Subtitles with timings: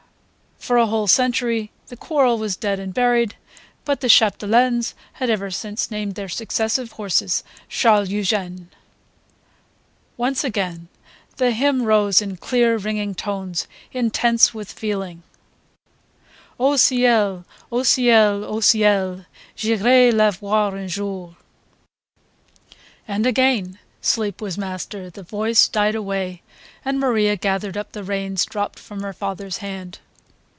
[0.63, 3.35] For a whole century the quarrel was dead and buried;
[3.83, 8.69] but the Chapdelaines ever since had named their successive horses Charles Eugene.
[10.17, 10.87] Once again
[11.37, 15.23] the hymn rose in clear ringing tones, intense with feeling:
[16.59, 19.25] Au ciel, au ciel, au ciel,
[19.57, 21.35] J'irai la voir un jour..
[23.07, 26.43] And again sleep was master, the voice died away,
[26.85, 29.97] and Maria gathered up the reins dropped from her father's hand.